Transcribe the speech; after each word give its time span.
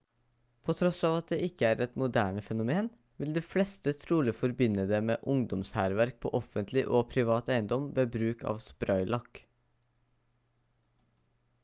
på 0.67 0.73
tross 0.77 0.99
av 1.07 1.15
at 1.17 1.27
det 1.31 1.37
ikke 1.47 1.67
er 1.73 1.81
et 1.85 1.97
moderne 2.03 2.43
fenomen 2.45 2.87
vil 3.23 3.35
de 3.35 3.43
fleste 3.49 3.91
trolig 4.03 4.33
forbinde 4.37 4.85
det 4.93 5.01
med 5.09 5.27
ungdomshærverk 5.33 6.17
på 6.25 6.31
offentlig 6.39 6.85
og 6.99 7.07
privat 7.15 7.51
eiendom 7.57 7.85
ved 7.99 8.11
bruk 8.17 8.41
av 8.53 8.63
spraylakk 8.69 9.43